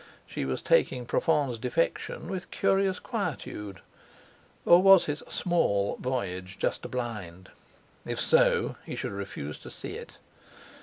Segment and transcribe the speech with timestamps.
[0.25, 3.81] She was taking Profond's defection with curious quietude;
[4.65, 7.51] or was his "small" voyage just a blind?
[8.03, 10.17] If so, he should refuse to see it!